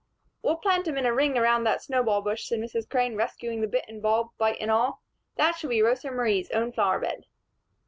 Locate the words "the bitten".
3.61-4.01